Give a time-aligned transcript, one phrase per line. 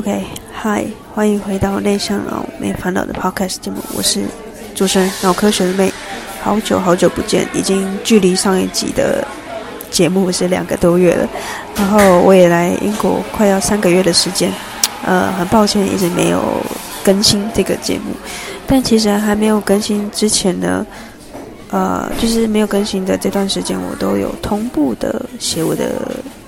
[0.00, 4.24] OK，嗨，欢迎回到内向脑没烦恼的 Podcast 节目，我是
[4.74, 5.92] 主持人脑科学的妹，
[6.40, 9.22] 好久好久不见，已经距离上一集的
[9.90, 11.28] 节目是两个多月了，
[11.76, 14.50] 然后我也来英国快要三个月的时间，
[15.04, 16.40] 呃，很抱歉一直没有
[17.04, 18.14] 更新这个节目，
[18.66, 20.86] 但其实还没有更新之前呢，
[21.68, 25.92] 呃，就是没有更新的这段时间，我都有同步的写我的。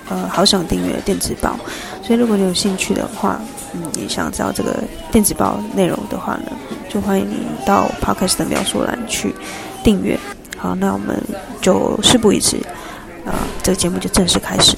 [0.08, 1.56] 呃，好想订阅电子报，
[2.02, 3.40] 所以如果你有兴趣的话，
[3.74, 6.52] 嗯，你想知道这个电子报内容的话呢，
[6.88, 9.34] 就欢迎你到 Podcast 的描述栏去
[9.84, 10.18] 订阅。
[10.56, 11.16] 好，那我们
[11.60, 12.56] 就事不宜迟，
[13.24, 14.76] 啊、呃，这个节目就正式开始。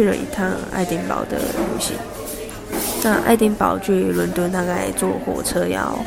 [0.00, 1.94] 去了一趟爱丁堡的旅行。
[3.04, 5.98] 那爱丁堡距伦敦大概坐火车要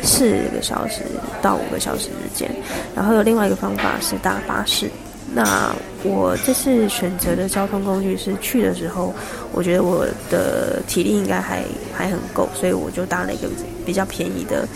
[0.00, 1.02] 四个小时
[1.40, 2.48] 到五个小时之间，
[2.94, 4.88] 然后有另外一个方法是搭巴士。
[5.34, 9.12] 那我这次选择的交通工具是去的时候，
[9.52, 13.48] 我觉得我的体力应该还还很够，所以我就搭了一个
[13.84, 14.68] 比较便宜的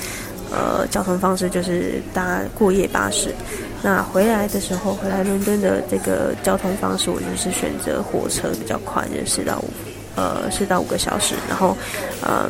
[0.51, 3.35] 呃交通方式，就是搭过夜巴士。
[3.83, 9.71] 那回来的时候，回来伦敦的这个交通方式，我就是选择火车比较快，就是四到五，
[10.17, 11.77] 呃，四到五个小时，然后，
[12.23, 12.49] 呃，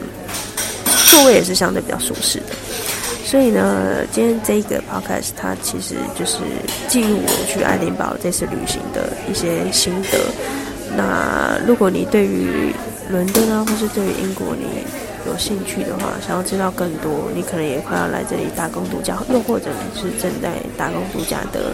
[1.10, 2.54] 座位也是相对比较舒适的。
[3.24, 6.38] 所以呢，今天这个 podcast 它其实就是
[6.86, 10.18] 记录我去爱丁堡这次旅行的一些心得。
[10.96, 12.72] 那如果你对于
[13.10, 14.86] 伦敦啊，或是对于英国，你
[15.26, 21.72] 有兴趣的话，想要知道更多，你可能也快要来这里打工度假，又或者你是正在打工度假的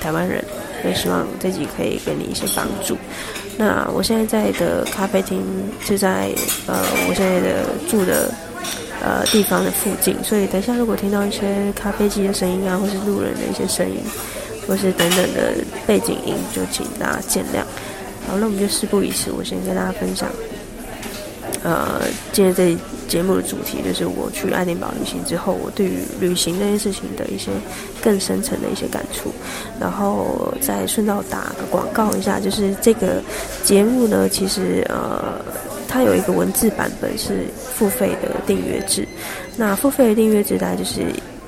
[0.00, 0.44] 台湾人，
[0.84, 2.96] 也希望这集可以给你一些帮助。
[3.56, 5.42] 那我现在在的咖啡厅
[5.80, 6.30] 是在
[6.66, 8.30] 呃我现在的住的
[9.02, 13.98] 呃地方的附近，所以等一下如果听到一些咖啡机的声音啊，或是路人的一些声音，
[14.66, 15.54] 或是等等的
[15.86, 17.60] 背景音，就请大家见谅。
[18.26, 20.28] 好，那我们就事不宜迟，我先跟大家分享。
[21.66, 22.00] 呃，
[22.32, 22.78] 今天这
[23.08, 27.50] 节目的主题就是我去爱丁堡旅行之后，我对于旅行这件事情的一些
[28.00, 29.32] 更深层的一些感触，
[29.80, 33.20] 然后再顺道打个广告一下，就是这个
[33.64, 35.44] 节目呢，其实呃，
[35.88, 39.04] 它有一个文字版本是付费的订阅制，
[39.56, 41.00] 那付费的订阅制大概就是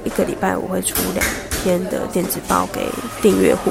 [0.02, 1.24] 一个礼拜我会出两
[1.62, 2.80] 篇的电子报给
[3.22, 3.70] 订阅户。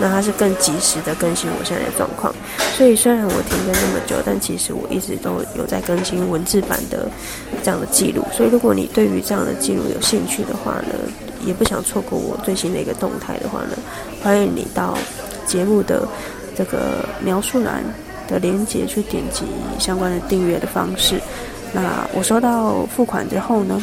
[0.00, 2.34] 那它是更及时的更新我现在的状况，
[2.76, 7.08] 所以虽然我停更那么久，但其实我一直都有在更新文字版的
[7.62, 8.24] 这样的记录。
[8.32, 10.94] 所以如果你对于这样的记录有兴趣的话呢，
[11.44, 13.76] 也不想错过我最新的一个动态的话呢，
[14.22, 14.98] 欢迎你到
[15.46, 16.06] 节目的
[16.56, 17.84] 这个描述栏
[18.26, 19.44] 的链接去点击
[19.78, 21.20] 相关的订阅的方式。
[21.72, 23.80] 那我收到付款之后呢，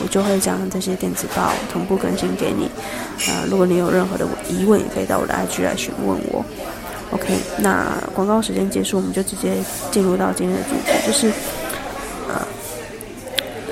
[0.00, 2.66] 我就会将这些电子报同步更新给你。
[3.30, 6.44] 啊、呃，如果你有任何的疑问，也可以到我的 IG 来询问我。
[7.10, 9.52] OK，那广告时间结束，我们就直接
[9.90, 11.30] 进入到今天的主题，就是
[12.28, 12.46] 呃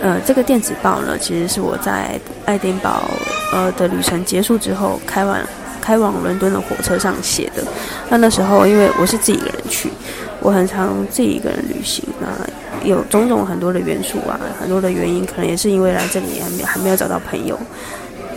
[0.03, 3.11] 呃，这个电子报呢，其实是我在爱丁堡
[3.53, 5.47] 呃的旅程结束之后，开完
[5.81, 7.65] 开往伦敦的火车上写的。
[8.11, 9.91] 那那时候因为我是自己一个人去，
[10.41, 12.39] 我很常自己一个人旅行啊。
[12.83, 17.59] 有种种很多的元素啊，很多的原因，可能也是因为来这里还没还没有找到朋友。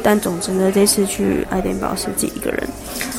[0.03, 2.67] 但总之呢，这次去爱丁堡是自己一个人。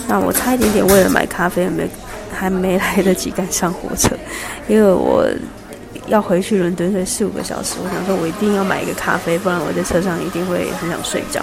[0.06, 1.88] 那我差一点点为了买咖啡，还没
[2.30, 4.14] 还没来得及赶上火车，
[4.68, 5.26] 因为我
[6.06, 7.76] 要回去伦敦，所以四五个小时。
[7.82, 11.40] 我想说，我一定要买一个咖啡，不然我在车上一定会很想睡觉。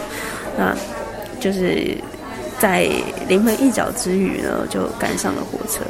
[0.60, 0.78] 那
[1.40, 1.98] 就是
[2.62, 2.88] 在
[3.28, 5.82] 临门一脚之余呢，就赶上了火车。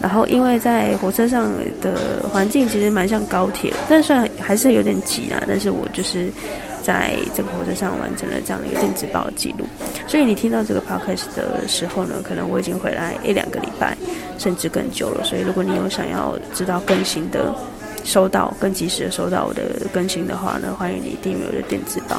[0.00, 6.28] 然后，因为在火车上的环境其实蛮像高铁，但虽然还是有点挤啊，但是我就是
[6.82, 9.64] 在这个火车上完成了这样的一个电子报的记录。
[10.06, 13.96] 所以你听到这个 podcast 的时候呢，可能我已经回来一两个礼拜，
[14.38, 15.24] 甚至更久了。
[15.24, 17.54] 所以如果你有想要知道更新的、
[18.04, 22.16] 收到更及时的收到我的更新的话呢，欢迎你订阅我的电子报。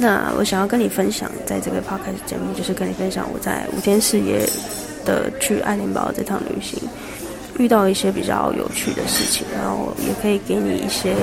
[0.00, 4.48] 那我想要跟你分享，在这个 podcast 节目，就是跟你分享我在五天四夜。
[5.02, 6.78] 的去爱丁堡这趟旅行，
[7.58, 11.16] 遇到一些比较有趣的事情，然后也可以给你一些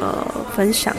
[0.00, 0.26] 呃
[0.56, 0.96] 分享。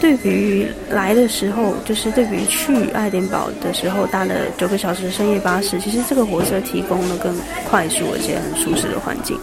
[0.00, 7.36] 对比来的时候，就是对比去爱丁堡的时候搭了九个小时深夜巴士，其实这个火车提供了更
[7.68, 9.38] 快速而且很舒适的环境。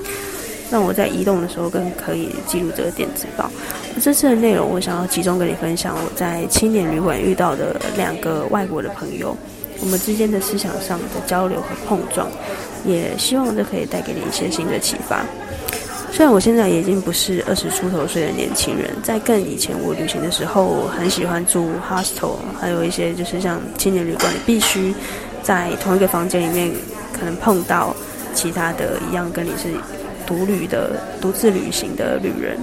[0.74, 3.48] 让我在移动的时候更可以记录这个电子报。
[4.02, 9.38] 这次的内容，我想要集中跟你分享我在青年旅馆遇到的两个外国的朋友，
[9.82, 12.28] 我们之间的思想上的交流和碰撞，
[12.84, 15.24] 也希望这可以带给你一些新的启发。
[16.12, 24.92] 虽然我现在已经不是二十出头岁的年轻人，在更以前我旅行的时候，我很喜欢住 hostel，还有一些就是像青年旅馆，必须
[25.44, 26.72] 在同一个房间里面
[27.12, 27.96] 可能碰到
[28.34, 29.70] 其他的一样跟你是
[30.26, 32.58] 独旅的、独自旅行的旅人。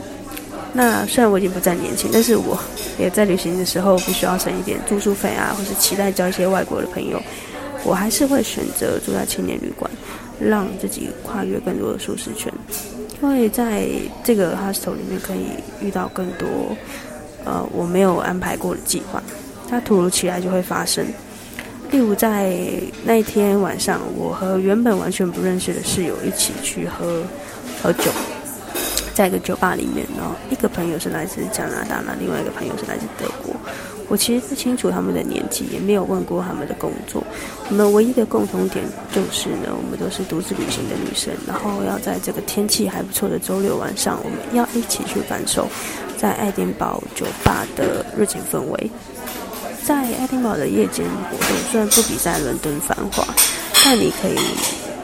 [0.73, 2.57] 那虽然我已经不再年轻，但是我
[2.99, 7.21] 也在旅行的时候必须要省一点住宿费啊，或是期待交一些外国的朋友，
[7.85, 9.91] 我还是会选择住在青年旅馆，
[10.39, 12.53] 让自己跨越更多的舒适圈。
[13.21, 13.89] 因为在
[14.23, 15.47] 这个 hostel 里面可以
[15.81, 16.47] 遇到更多，
[17.45, 19.21] 呃，我没有安排过的计划，
[19.69, 21.05] 它突如其来就会发生。
[21.91, 22.57] 例如在
[23.05, 27.23] 那一天晚上，我和原本完全不认识的室友一起去喝
[27.83, 28.11] 喝酒，
[29.13, 33.55] 在一个酒吧里面，然后一个朋友是来自加拿大，那另外一个朋友是来自德国。
[34.09, 37.23] 我其实不清楚他们的年纪，也没有问过他们的工作。
[37.69, 45.69] 我们唯一的共同点就是呢，我们都是独自旅行的女生，然后要在这个天气还不错的周六晚上，我们要一起去感受
[46.17, 48.91] 在爱丁堡酒吧的热情氛围。
[49.85, 53.27] 在爱丁堡的夜间活动虽然不比在伦敦繁华，
[53.85, 54.37] 但你可以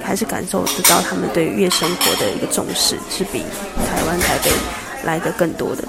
[0.02, 3.40] 还是感受得到他们对夜生活的一个重视，是比
[3.88, 4.50] 台湾台北
[5.04, 5.82] 来的更多的。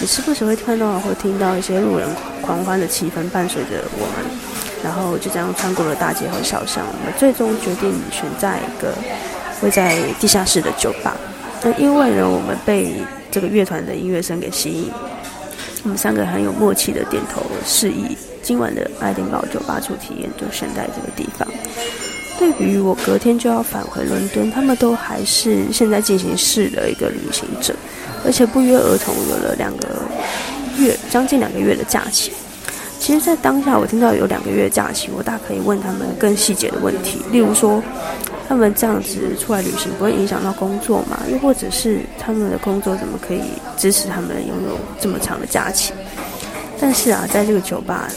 [0.00, 2.08] 你时不时会看到或听到一些路人
[2.40, 4.24] 狂欢的气氛伴随着我们，
[4.82, 6.84] 然后就这样穿过了大街和小巷。
[6.86, 8.94] 我们最终决定选在一个
[9.60, 11.14] 会在地下室的酒吧。
[11.62, 12.94] 那因为呢，我们被
[13.30, 14.90] 这个乐团的音乐声给吸引，
[15.82, 21.46] 我们三个很有默契的点头示意，今晚的爱丁堡酒吧主体验就选在这个地方。
[22.38, 27.74] 对于我隔天就要返回伦敦，他们都还是现在进行式的一个旅行者。
[28.24, 29.88] 而且不约而同有了两个
[30.78, 32.32] 月，将近两个月的假期。
[32.98, 37.82] 其实，在当下我听到有两个月假期，我大可以问他们更细节的问题，例如说，
[38.50, 41.20] 他们这样子出来旅行不会影响到工作吗？
[41.30, 43.42] 又或者是他们的工作怎么可以
[43.76, 45.92] 支持他们拥有这么长的假期？
[46.80, 48.08] 但是啊，在这个酒吧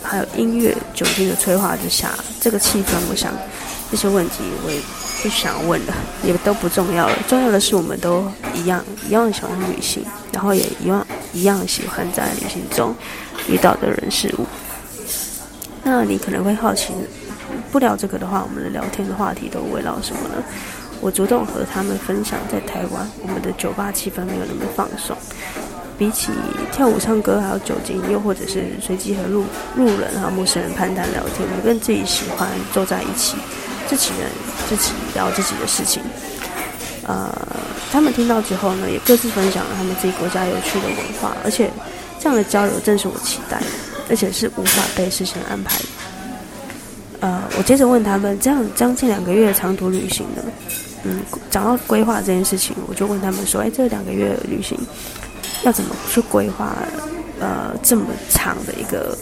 [0.00, 3.32] 还有音乐、酒精的催化之下，这个气氛，我想
[3.90, 4.80] 这些问题我也。
[5.22, 5.92] 不想问了，
[6.24, 7.14] 也都不重要了。
[7.28, 10.02] 重要的是，我们都一样，一样喜欢旅行，
[10.32, 12.94] 然后也一样一样喜欢在旅行中
[13.46, 14.46] 遇到的人事物。
[15.82, 16.94] 那你可能会好奇，
[17.72, 20.42] 不聊这个的话，我们的聊天的话题都围绕什么呢？
[21.00, 25.16] 我主动和他们分享，在台湾，我们的酒吧气氛没有那么放松。
[25.96, 26.32] 比起
[26.72, 29.44] 跳舞、唱歌，还有酒精，又或者是随机和路
[29.76, 33.36] 路人和陌生人攀谈聊天，我更自己喜欢坐在一起。
[33.88, 34.30] 自己人
[34.68, 36.00] 自己聊自己的事情，
[37.04, 37.28] 呃，
[37.90, 41.68] 他们听到之后呢，也各自分享了他们自己国家有趣的文化，而且
[42.20, 43.66] 这样的交流正是我期待的，
[44.08, 45.84] 而且是无法被事先安排的。
[47.20, 50.42] 呃，我接着问他们，这样将近两个月的长途旅行呢，
[51.04, 54.78] 嗯，讲到规划这件事情，我就问他们说，哎，这两个月旅行
[55.62, 56.76] 要怎么去规划？
[57.38, 59.16] 呃，这么长的一个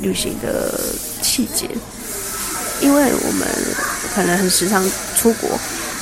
[0.00, 0.78] 旅行的
[1.22, 1.68] 细节。
[2.80, 3.48] 因为我们
[4.14, 4.84] 可能很时常
[5.16, 5.50] 出国，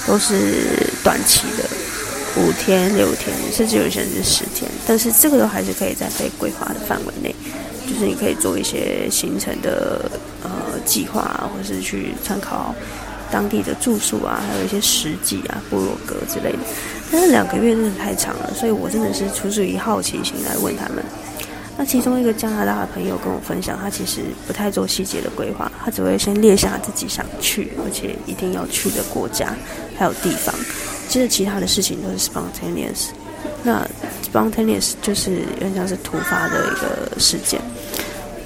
[0.07, 1.65] 都是短期的，
[2.43, 4.69] 五天、六天，甚至有些人是十天。
[4.87, 7.35] 但是这个都还是可以在被规划的范围内，
[7.87, 10.11] 就是你可以做一些行程的
[10.43, 10.51] 呃
[10.85, 12.75] 计划啊，或是去参考
[13.31, 16.59] 当地的住宿啊，还有一些食记啊、部落格之类的。
[17.11, 21.05] 但是两个月真的太长了，所以我真的是出自于好奇心来问他们。
[21.77, 29.53] 那其中一个加拿大的朋友跟我分享，他其实不太做细节的规划，他只会先列下自己想去而且一定要去的国家
[29.97, 30.55] 还有地方，
[31.09, 33.09] 接着其他的事情都是 spontaneous。
[33.65, 33.85] 那
[34.33, 37.61] spontaneous 就是有点像是突发的一个事件。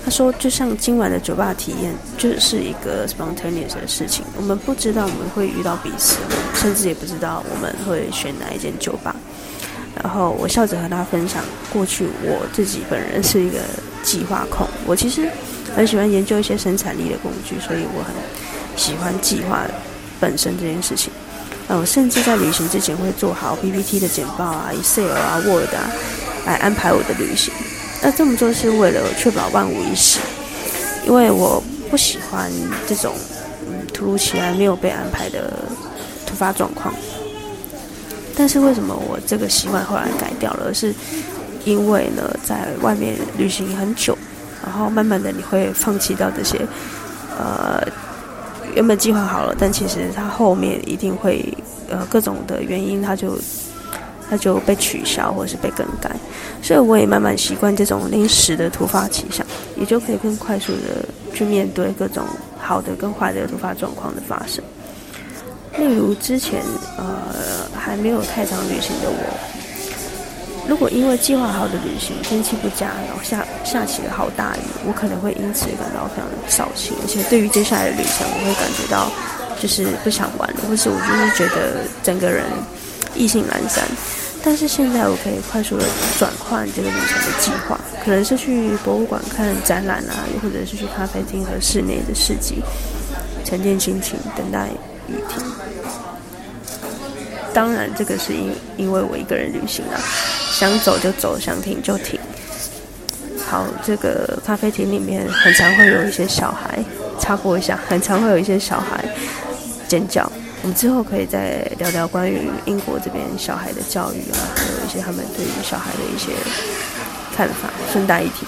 [0.08, 4.24] 他说，就像今晚的酒吧体验，就是一个 spontaneous 的事情。
[4.38, 6.16] 我们不知道我们会遇到彼此，
[6.54, 9.14] 甚至也不知道我们会选哪一间酒吧。
[10.02, 13.58] 然后我笑着和他分享，过去我自己本人是一个
[14.02, 15.28] 计划控，我其实
[15.76, 18.14] 很喜欢研究一些生产力的工具，所以我很
[18.78, 19.66] 喜欢计划
[20.18, 21.12] 本身这件事情。
[21.66, 25.92] 呃，我甚至在旅行之前会做好 PPT 的简报啊、Excel 啊、Word 啊，
[26.46, 27.52] 来安排我的旅行。
[28.02, 30.20] 那这么做是为了确保万无一失，
[31.06, 32.50] 因为我不喜欢
[32.86, 33.12] 这种
[33.66, 35.52] 嗯突如其来没有被安排的
[36.26, 36.94] 突发状况。
[38.36, 40.72] 但是为什么我这个习惯后来改掉了？
[40.72, 40.94] 是
[41.64, 44.16] 因为呢，在外面旅行很久，
[44.64, 46.56] 然后慢慢的你会放弃掉这些，
[47.36, 47.82] 呃，
[48.74, 51.52] 原本计划好了，但其实它后面一定会
[51.90, 53.36] 呃各种的原因，它就
[54.30, 56.10] 它就被取消或是被更改，
[56.62, 62.24] 所以我也慢慢习惯这种临时的突发奇想，也就可以更快速的去面对各种
[62.58, 64.62] 好的跟坏的突发状况的发生。
[65.78, 66.60] 例如之前
[66.98, 67.04] 呃
[67.74, 79.10] 还没有太长旅行的我，如果因为计划好的旅行天气不佳，然后下下起了好大雨，我可能会因此感到非常扫兴，而且对于接下来的旅程，我会感觉到
[79.58, 82.44] 就是不想玩，或是我就是觉得整个人。
[83.14, 83.82] 意兴阑珊，
[84.42, 85.84] 但是现在我可以快速的
[86.18, 92.62] 转换这个旅程的计划，可能是去博物馆看展览啊，又或者是去咖啡厅和室内的市集，
[93.44, 94.68] 沉淀心情，等待
[95.08, 95.44] 雨停。
[97.52, 99.98] 当然，这个是因因为我一个人旅行啊，
[100.52, 102.18] 想走就走，想停就停。
[103.44, 106.78] 好，这个咖啡厅里面很常会有一些小孩，
[107.18, 109.04] 插播一下，很常会有一些小孩
[109.88, 110.30] 尖叫。
[110.62, 116.32] 我们之后可以再聊聊关于英国这边小孩的教育啊，还有一些他们对于小孩的一些
[117.34, 118.46] 看法，顺带一提。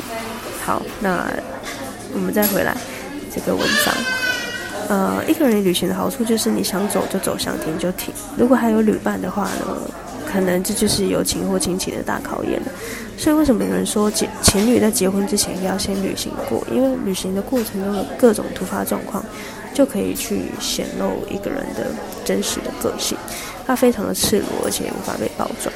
[0.64, 1.26] 好，那
[2.12, 2.76] 我们再回来
[3.34, 3.94] 这个文章。
[4.88, 8.12] 呃，一个人旅行的好处就是你想走就走，想停就停。
[8.36, 9.76] 如果还有旅伴的话呢，
[10.30, 12.72] 可能这就是友情或亲情的大考验了。
[13.16, 16.66] 所以为什么有人说结情侣在结婚之前要先旅行过？
[16.70, 19.24] 因为旅行的过程中的各种突发状况。
[19.72, 21.86] 就可以去显露一个人的
[22.24, 23.16] 真实的个性，
[23.64, 25.72] 他非常的赤裸，而且无法被包装。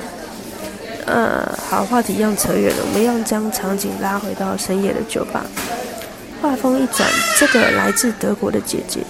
[1.07, 5.47] 呃，好，话题一样扯远了，我们要将场景拉回到深夜的酒吧。
[6.43, 7.09] 话锋一转，
[7.39, 9.01] 这个来自德国的姐姐，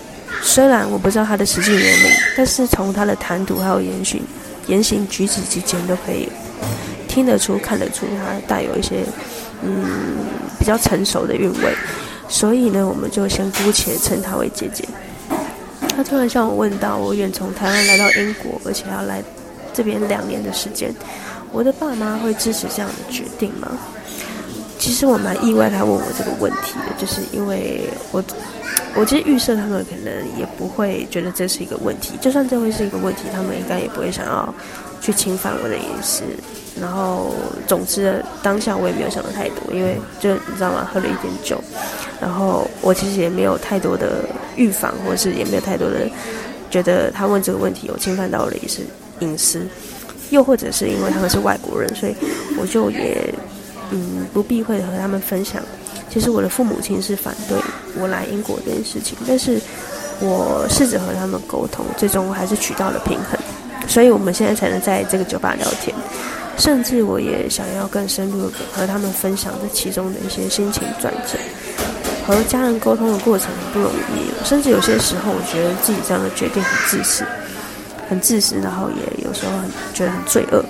[0.43, 4.23] 虽然我不知道她的实际年龄，但是从她的谈吐还有言行、
[4.67, 6.29] 言行举止之间都可以
[7.09, 9.05] 听得出、看得出，她带有一些
[9.63, 10.17] 嗯
[10.59, 11.75] 比较成熟的韵味。
[12.29, 14.89] 所以呢，我们就先姑且称她为姐姐。
[15.97, 19.23] 她突然向我问道：“我远从台湾来到英国，而且要来
[19.73, 20.93] 这边两年的时间，
[21.53, 23.69] 我的爸妈会支持这样的决定吗？”
[24.85, 28.23] 其实我蛮意外，他问我这个问题的，就是因为我，
[28.95, 34.55] 我其实预设他们可能也不会觉得这是一个问题，就算这会是一个问题，他们应该也不会想要
[35.01, 36.23] 去侵犯我的隐私。
[36.79, 37.33] 然后，
[37.67, 40.87] 总之当下我也没有想的太多，因为就你知道吗？
[40.93, 41.59] 喝了一点酒。
[42.21, 44.23] 然后我其实也没有太多的
[44.55, 46.07] 预防，或是也没有太多的
[46.71, 48.83] 觉得他问这个问题有侵犯到我的隐私
[49.21, 49.67] 隐私，
[50.29, 52.15] 又或者是因为他们是外国人，所以
[52.59, 53.33] 我就也
[53.91, 55.63] 嗯不避讳和他们分享。
[56.11, 57.59] 其实我的父母亲是反对
[58.01, 59.61] 我来英国这件事情，但是
[60.21, 63.39] 我试着和他们沟通，最终还是取到了平衡，
[63.89, 65.95] 所以我们现在才能在这个酒吧聊天。
[66.57, 71.37] 甚至我也想要更深入的和他们分享这其中的一些心情转折。
[72.27, 77.25] 和家人沟通的过程很不容易，甚至有些时候，我觉得自己这样的决定很自私，
[78.09, 80.65] 很自私，然后也有时候很觉得很罪恶，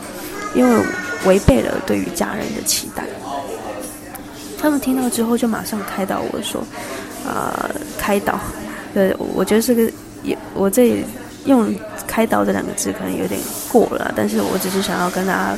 [0.54, 0.84] 因为
[1.26, 3.04] 违背了对于家人的期待。
[4.60, 6.60] 他们听到之后就马上开导我说
[7.26, 8.38] ：“啊、呃，开导。”
[8.94, 9.90] 对，我觉得这个
[10.22, 11.04] 也，我这
[11.44, 11.74] 用
[12.06, 13.40] “开导”这两个字可能有点
[13.70, 15.56] 过了，但是我只是想要跟大家，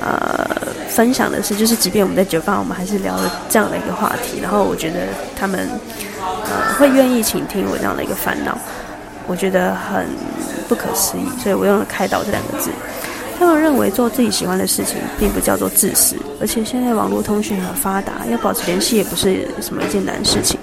[0.00, 0.46] 呃。
[0.90, 4.40] 分享的是，就是即便我们在酒吧，我们还是聊了这样的一个话题。
[4.40, 5.06] 然后我觉得
[5.38, 5.70] 他们
[6.24, 8.58] 呃会愿意倾听我这样的一个烦恼，
[9.28, 10.04] 我觉得很
[10.68, 11.22] 不可思议。
[11.40, 12.70] 所以我用了“开导”这两个字。
[13.40, 20.60] 他们认为做自己喜欢的事情并不叫做自私，而且现在网络通讯很发达，要保持联系也不是什么一件难事情。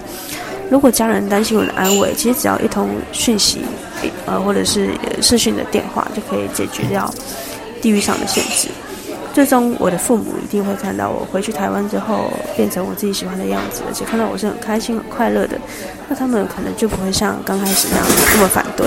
[0.70, 3.62] 如果家人担心我的安危，其实只要一通讯息，
[4.26, 7.12] 呃，或者是视讯的电话，就可以解决掉
[7.82, 8.68] 地域上的限制。
[9.34, 15.58] 最终，我的父母一定会看到我回去台湾之后变成我自己喜欢的样子，而且看到我是很开心、很快乐的，
[16.08, 18.06] 那他们可能就不会像刚开始那样
[18.36, 18.86] 那么反对。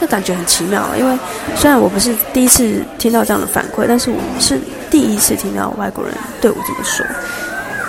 [0.00, 1.18] 这感觉很奇妙，因为
[1.56, 4.58] 虽然我不是第一次听到这样的反馈，但是我是
[4.90, 7.04] 第一次听到外国人对我这么说。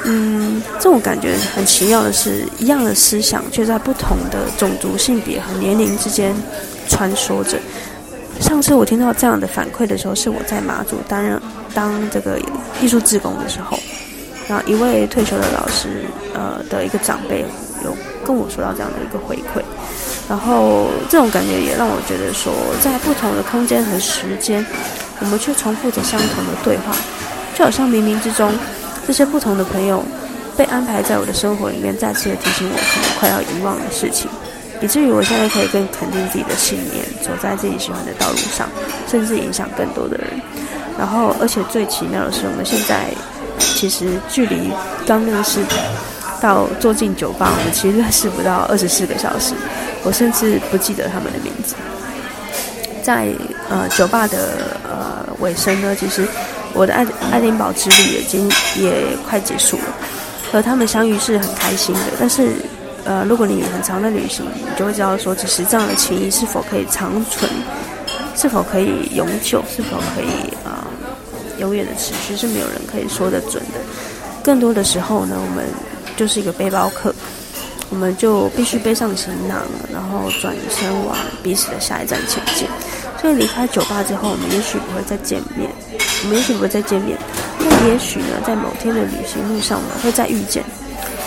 [0.04, 6.36] 嗯，这种感觉很奇妙的是，一样的思想却在不同的种族、性别和年龄之间
[6.90, 7.58] 穿梭着。
[8.42, 11.40] 上次我听到这样的反馈的时候，是我在马祖担任
[11.74, 12.38] 当这个
[12.82, 13.80] 艺术志工的时候，
[14.50, 16.04] 然后一位退休的老师，
[16.34, 17.46] 呃的一个长辈
[17.86, 19.62] 有跟我说到这样的一个回馈，
[20.32, 24.66] 然后这种感觉也让我觉得说，在不同的空间和时间，
[25.20, 26.96] 我们却重复着相同的对话，
[27.54, 28.50] 就好像冥冥之中，
[29.06, 30.02] 这些不同的朋友
[30.56, 34.30] 被安排在我的生活里面，再次的提醒我可能快要遗忘的事情。
[34.82, 38.70] 以至于我现在可以更肯定自己的信念，走在自己喜欢的道路上，
[39.12, 40.28] 甚至影响更多的人。
[40.98, 43.10] 然后，而且最奇妙的是，我们现在
[43.60, 44.72] 其实距离
[45.06, 45.60] 刚认识
[46.42, 49.54] 到坐进酒吧，我们其实认识不到二十四个小时。
[50.04, 51.76] 我甚至不记得他们的名字。
[53.04, 53.28] 在
[53.70, 56.28] 呃酒吧的呃尾声呢，其实
[56.74, 59.84] 我的爱爱丁堡之旅已经也快结束了。
[60.52, 62.52] 和他们相遇是很开心的，但是
[63.06, 67.50] 呃，如果你很长的旅行，你就会知道说，其实这样的情谊是否可以长存，
[68.36, 73.80] 是否可以永久，是否可以啊、呃、永远的持续，是没有人可以说得准的。
[74.44, 75.66] 更多的时候呢，我们
[76.16, 77.14] 就是一个背包客。
[77.90, 82.66] 我们就必须背上行囊，然后转身往彼此的下一站前进。
[83.20, 85.70] 所以离开酒吧之后，我们也许不会再见面，
[86.24, 87.18] 我们也许不会再见面，
[87.60, 90.64] 但也许呢，在某天的旅行路上我们，会再遇见。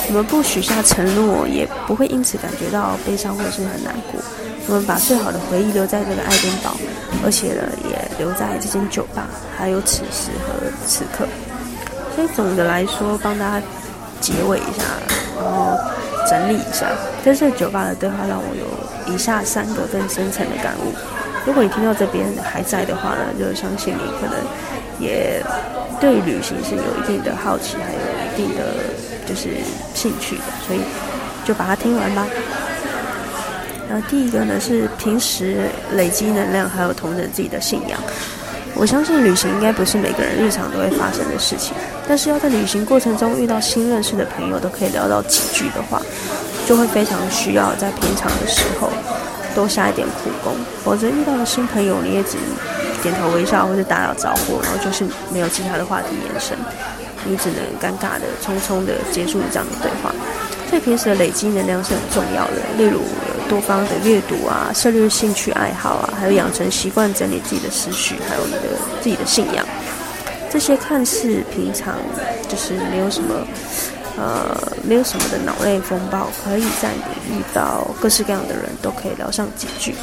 [0.08, 4.20] 我们不许下承诺，也不会因此感觉到悲伤或者是很难过。
[4.66, 6.74] 我们把最好的回忆留在这个爱丁堡，
[7.22, 11.28] 而且呢，也留在这间酒吧，还有此时和此刻。
[12.16, 13.66] 所以总的来说，帮大家
[14.24, 14.84] 结尾一下，
[15.36, 15.76] 然后。
[16.26, 16.86] 整理一下，
[17.22, 20.90] 在这酒吧的对话让我有以下三个更深层的感悟。
[21.44, 24.40] 如果你听到这边还在的话呢，就相信你可能
[24.98, 25.44] 也
[26.00, 28.72] 对旅行是有一定的好奇，还有一定的
[29.26, 29.50] 就是
[29.92, 30.80] 兴趣的，所以
[31.44, 32.26] 就把它听完吧。
[33.86, 38.00] 然后第一个呢是平时累积能量，还有同等自己的信仰。
[38.74, 41.76] 我相信旅行应该不是每个人日常都会发生的事情，
[42.06, 46.00] 但是要在旅行过程中遇到新认识的朋友，都可以聊到几句的话，
[46.66, 48.90] 就会非常需要在平常的时候
[49.54, 52.36] 多下一点苦功，否则遇到了新朋友，你也只
[53.02, 56.56] 点头微笑或者打打招呼，然后就是没有其他的话题延伸，
[57.24, 60.14] 你只能尴尬的匆匆的结束这样的对话。
[60.68, 63.00] 所以平时的累积能量是很重要的，例如。
[63.46, 68.60] 多方的阅读啊，涉猎兴趣爱好啊，还有养成习惯整理自己的思绪，还有你的
[69.02, 69.62] 自己的信仰，
[70.54, 71.96] 这些看似平常
[72.48, 73.44] 就是没有什么
[74.16, 79.96] 呃没有什么的脑内风暴，可以在你遇到各式各样的人都可以聊上几句，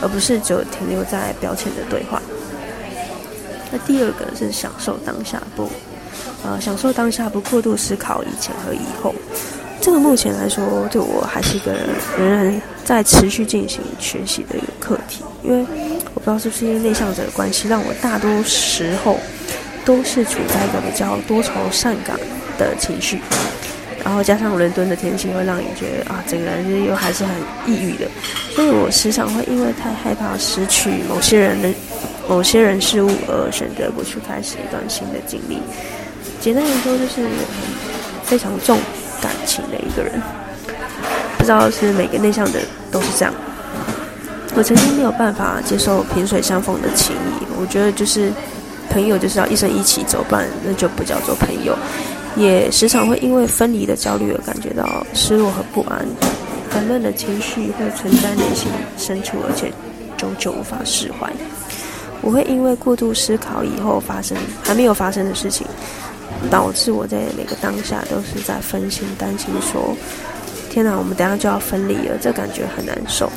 [0.00, 2.22] 而不是只停留在表浅的对话。
[3.70, 5.68] 那第二个是享受当下，不
[6.42, 9.14] 呃享受当下，不过度思考以前和以后。
[9.78, 11.86] 这个目前来说，对我还是一个人
[12.18, 15.22] 仍然在持续进行学习的一个课题。
[15.44, 15.60] 因为
[16.14, 19.18] 我不知道是不是因为内向者的关系，让我大多时候
[19.88, 22.14] 都是处在一个比较多愁善感
[22.58, 23.18] 的情绪，
[24.04, 27.34] 然后加上伦敦的天气会让你觉得啊，整个人又还是很
[27.66, 28.06] 抑郁的。
[28.54, 31.70] 所以我时常会因为太害怕失去某些人的
[32.28, 35.58] 某些人事物而选择不去开始一段新的经历。
[36.38, 38.78] 简单来说，就是我非常重。
[39.20, 40.22] 感情的一个人，
[41.36, 42.60] 不知道是每个内向的
[42.92, 43.34] 都是这样。
[44.54, 48.30] 我曾经没有办法接受萍水相逢的情谊，我觉得就是
[48.98, 51.72] 朋友就是要一生一起走，不然那就不叫做朋友。
[52.36, 56.04] 也时常会因为分离的焦虑而感觉到失落和不安，
[56.68, 59.72] 烦闷的情绪会存在内心深处，而且
[60.16, 61.32] 久久无法释怀。
[62.20, 65.64] 我会因为过度思考以后发生还没有发生的事情。
[66.50, 69.96] 导致我在每个当下都是在分心、担心，说
[70.70, 73.30] ：“天哪，我们等下就要分离了，这感觉很难受。”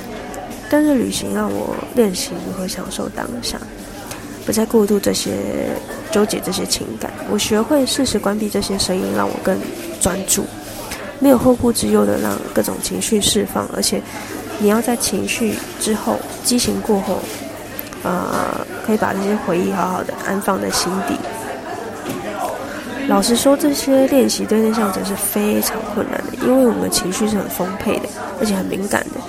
[0.70, 3.58] 但是旅行让我练习如何享受当下，
[4.46, 5.32] 不再过度这些
[6.12, 7.12] 纠结这些情感。
[7.30, 9.58] 我学会适时关闭这些声音，让我更
[10.00, 10.46] 专注，
[11.20, 13.68] 没有后顾之忧的让各种情绪释放。
[13.76, 14.02] 而且，
[14.60, 17.20] 你要在情绪之后、激情过后，
[18.04, 21.16] 呃，可以把这些回忆好好的安放在心底。
[23.08, 28.08] 老实说，这些练习对内向者是非常困难的，因为我们的情绪是很丰沛的，
[28.40, 29.20] 而且很敏感的。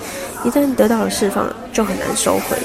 [0.47, 2.57] 一旦得到了释放，就很难收回。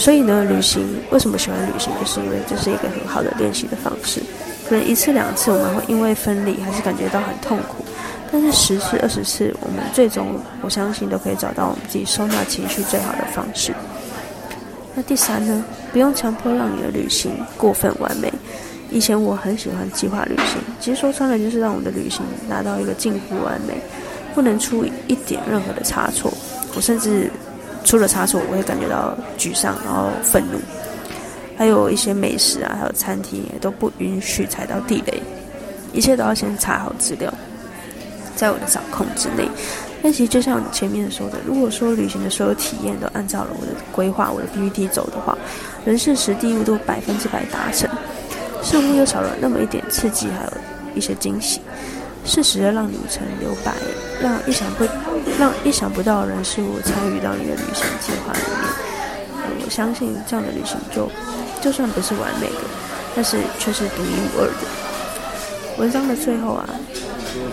[0.00, 4.18] 所以呢，旅行为什么喜欢旅行，就是因为这是一个很好的练习的方式。
[4.66, 7.84] 可能一次两次我们会因为分离还是感觉到很痛苦，
[8.32, 10.28] 但是十次二十次，我们最终
[10.62, 13.74] 我相信都可以找到我们自己收纳情绪最好的方式。
[14.94, 18.32] 那第三呢，不用强迫让你的旅行过分完美。
[18.90, 23.74] 以前我很喜欢计划旅行，其实说穿了就是让我们的旅行达到一个近乎完美，
[24.34, 26.32] 不能出一点任何的差错。
[26.74, 27.30] 我甚至
[27.84, 30.58] 出了差错，我会感觉到沮丧，然后愤怒。
[31.56, 35.22] 还有一些美食啊，还有餐厅也都不允许踩到地雷，
[35.92, 37.32] 一切都要先查好资料，
[38.34, 39.46] 在我的掌控之内。
[40.02, 45.36] 但其实就像前面说的，如果说旅行的所有体验都按照了我的规划、我的 PPT 走的话，
[45.84, 47.86] 人事时地物都百分之百达成。
[48.62, 50.52] 似乎又少了那么一点刺激，还有
[50.94, 51.60] 一些惊喜，
[52.24, 53.72] 适时的让旅程留白，
[54.20, 54.84] 让意想不
[55.38, 59.64] 让意想不到的人事物参与到你的旅行计划里面。
[59.64, 61.10] 我相信这样的旅行就
[61.60, 62.62] 就算不是完美的，
[63.14, 65.78] 但是却是独一无二的。
[65.78, 66.68] 文章的最后啊，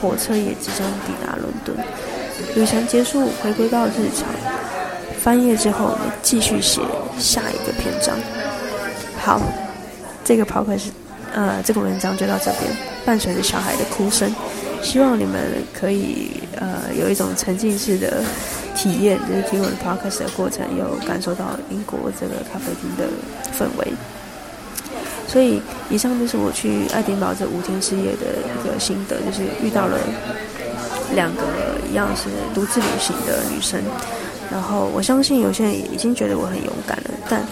[0.01, 1.75] 火车也即将抵达伦敦，
[2.55, 4.27] 旅程结束，回归到日常，
[5.19, 6.81] 翻页之后，我们继续写
[7.17, 8.17] 下一个篇章。
[9.17, 9.41] 好，
[10.25, 10.87] 这个 podcast
[11.33, 12.63] 呃，这个文章就到这边，
[13.05, 14.33] 伴随着小孩的哭声，
[14.81, 18.23] 希望你们可以呃有一种沉浸式的
[18.75, 23.05] 体验，就是听我的 podcast 的过程，有感受到英国这个咖啡厅的
[23.57, 23.87] 氛围。
[25.27, 29.99] 所以，以上就是我去爱丁堡这五天四夜的一个心得，就是遇到了
[31.13, 31.43] 两个
[31.91, 33.81] 一样是独自旅行的女生。
[34.49, 37.45] 然后，我相信有些人已经觉得我很勇敢了，但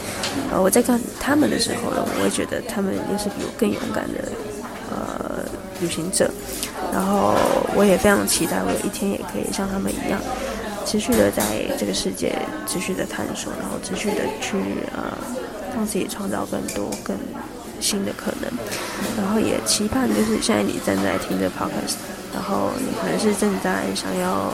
[0.49, 4.31] 呃，我在看他们的时候呢，我会觉得他们又是比我更勇敢的
[4.89, 5.43] 呃
[5.81, 6.31] 旅行者。
[6.95, 7.35] 然后，
[7.75, 10.17] 我也非常期待我有一天也可以像他们一样，
[10.85, 11.43] 持续的在
[11.77, 12.33] 这个世界
[12.65, 14.55] 持续的探索，然后持续的去
[14.95, 15.11] 呃
[15.75, 17.17] 让自己创造更多更。
[17.81, 18.49] 新的可能，
[19.17, 21.99] 然后也期盼就是现在你正在听着 podcast，
[22.33, 24.49] 然后你可能是正在想要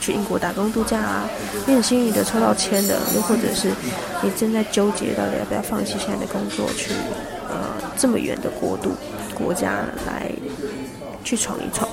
[0.00, 1.28] 去英国打工度假啊，
[1.66, 3.68] 你很幸运的抽到签的，又或者是
[4.22, 6.92] 你正在纠结到底要不要放弃现在的工作去
[7.96, 8.90] 这么远的国度
[9.34, 10.30] 国家来
[11.24, 11.88] 去闯一闯，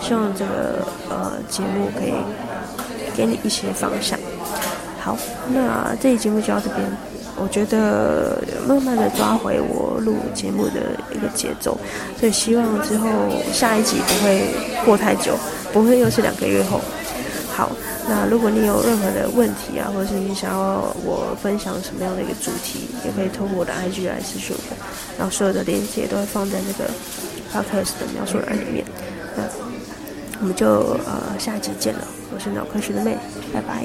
[0.00, 2.14] 希望这个呃节目可以
[3.16, 4.18] 给你一些方向。
[4.98, 5.16] 好，
[5.52, 6.80] 那这期节目就到这边。
[7.42, 11.74] 我觉得慢慢的抓回我录节目的一个节奏，
[12.18, 13.08] 所以希望之后
[13.50, 15.34] 下一集不会过太久，
[15.72, 16.82] 不会又是两个月后。
[17.50, 17.70] 好，
[18.08, 24.76] 那如果你有任何的问题啊，或者是你想要我分享什么样的一个主题，也可以通过我的 IG 来私讯我，
[25.18, 26.90] 然后所有的链接都会放在这个
[27.52, 28.84] Podcast 的描述栏里面。
[29.36, 29.44] 那
[30.40, 33.16] 我们就呃下集见了，我是脑科学的妹，
[33.52, 33.84] 拜拜。